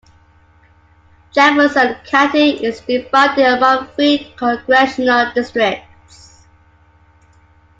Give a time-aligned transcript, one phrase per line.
[1.31, 6.47] Jefferson County is divided among three congressional districts.